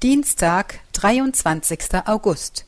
[0.00, 2.06] Dienstag, 23.
[2.06, 2.64] August.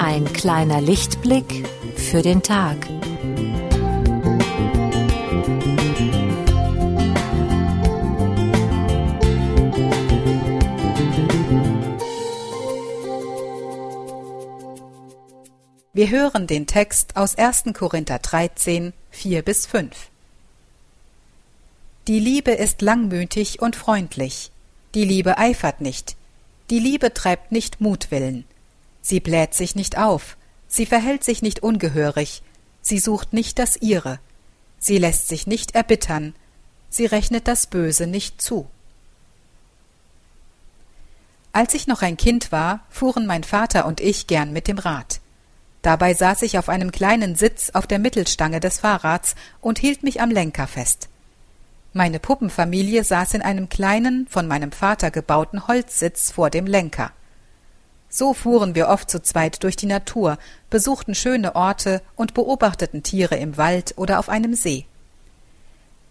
[0.00, 2.97] Ein kleiner Lichtblick für den Tag.
[15.98, 17.64] Wir hören den Text aus 1.
[17.74, 20.10] Korinther 13, 4 bis 5.
[22.06, 24.52] Die Liebe ist langmütig und freundlich.
[24.94, 26.14] Die Liebe eifert nicht.
[26.70, 28.44] Die Liebe treibt nicht Mutwillen.
[29.02, 30.36] Sie bläht sich nicht auf.
[30.68, 32.44] Sie verhält sich nicht ungehörig.
[32.80, 34.20] Sie sucht nicht das ihre.
[34.78, 36.36] Sie lässt sich nicht erbittern.
[36.90, 38.68] Sie rechnet das Böse nicht zu.
[41.50, 45.17] Als ich noch ein Kind war, fuhren mein Vater und ich gern mit dem Rad.
[45.82, 50.20] Dabei saß ich auf einem kleinen Sitz auf der Mittelstange des Fahrrads und hielt mich
[50.20, 51.08] am Lenker fest.
[51.92, 57.12] Meine Puppenfamilie saß in einem kleinen, von meinem Vater gebauten Holzsitz vor dem Lenker.
[58.10, 60.38] So fuhren wir oft zu zweit durch die Natur,
[60.70, 64.86] besuchten schöne Orte und beobachteten Tiere im Wald oder auf einem See.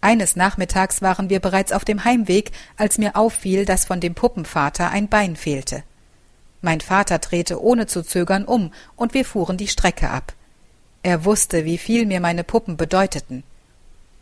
[0.00, 4.90] Eines Nachmittags waren wir bereits auf dem Heimweg, als mir auffiel, dass von dem Puppenvater
[4.90, 5.82] ein Bein fehlte.
[6.60, 10.32] Mein Vater drehte ohne zu zögern um, und wir fuhren die Strecke ab.
[11.02, 13.44] Er wusste, wie viel mir meine Puppen bedeuteten.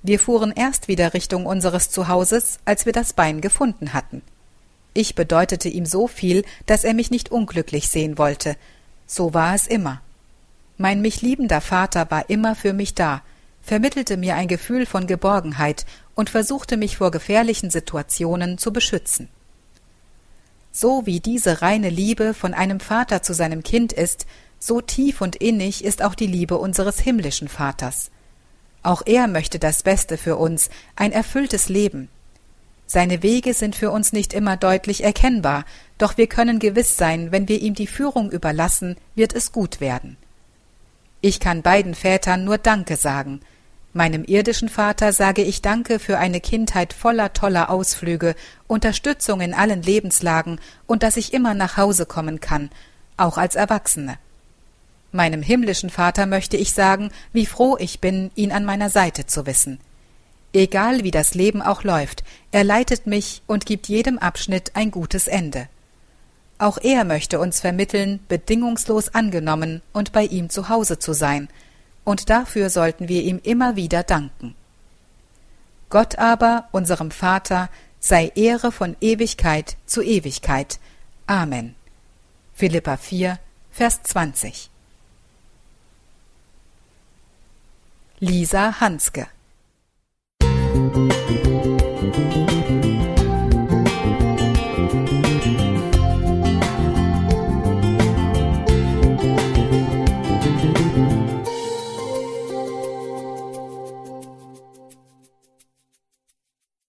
[0.02, 4.22] Wir fuhren erst wieder Richtung unseres Zuhauses, als wir das Bein gefunden hatten.
[4.92, 8.56] Ich bedeutete ihm so viel, dass er mich nicht unglücklich sehen wollte.
[9.06, 10.00] So war es immer.
[10.78, 13.22] Mein mich liebender Vater war immer für mich da,
[13.62, 19.28] vermittelte mir ein Gefühl von Geborgenheit und versuchte mich vor gefährlichen Situationen zu beschützen.
[20.78, 24.26] So wie diese reine Liebe von einem Vater zu seinem Kind ist,
[24.58, 28.10] so tief und innig ist auch die Liebe unseres himmlischen Vaters.
[28.82, 32.10] Auch er möchte das Beste für uns, ein erfülltes Leben.
[32.86, 35.64] Seine Wege sind für uns nicht immer deutlich erkennbar,
[35.96, 40.18] doch wir können gewiss sein, wenn wir ihm die Führung überlassen, wird es gut werden.
[41.22, 43.40] Ich kann beiden Vätern nur Danke sagen,
[43.96, 48.34] Meinem irdischen Vater sage ich Danke für eine Kindheit voller toller Ausflüge,
[48.66, 52.68] Unterstützung in allen Lebenslagen und dass ich immer nach Hause kommen kann,
[53.16, 54.18] auch als Erwachsene.
[55.12, 59.46] Meinem himmlischen Vater möchte ich sagen, wie froh ich bin, ihn an meiner Seite zu
[59.46, 59.80] wissen.
[60.52, 65.26] Egal wie das Leben auch läuft, er leitet mich und gibt jedem Abschnitt ein gutes
[65.26, 65.68] Ende.
[66.58, 71.48] Auch er möchte uns vermitteln, bedingungslos angenommen und bei ihm zu Hause zu sein–
[72.06, 74.54] und dafür sollten wir ihm immer wieder danken.
[75.90, 77.68] Gott aber, unserem Vater,
[77.98, 80.78] sei Ehre von Ewigkeit zu Ewigkeit.
[81.26, 81.74] Amen.
[82.54, 83.40] Philippa 4,
[83.72, 84.70] Vers 20.
[88.20, 89.26] Lisa Hanske
[90.40, 91.46] Musik